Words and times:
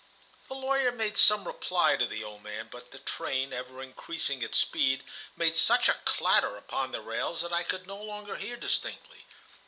The 0.47 0.55
lawyer 0.55 0.91
made 0.91 1.15
some 1.15 1.45
reply 1.45 1.95
to 1.95 2.07
the 2.07 2.23
old 2.23 2.41
man, 2.41 2.69
but 2.71 2.89
the 2.89 2.97
train, 2.97 3.53
ever 3.53 3.83
increasing 3.83 4.41
its 4.41 4.57
speed, 4.57 5.03
made 5.35 5.55
such 5.55 5.87
a 5.87 5.99
clatter 6.05 6.57
upon 6.57 6.91
the 6.91 7.01
rails 7.01 7.41
that 7.41 7.53
I 7.53 7.61
could 7.61 7.85
no 7.85 8.01
longer 8.01 8.37
hear 8.37 8.57
distinctly. 8.57 9.27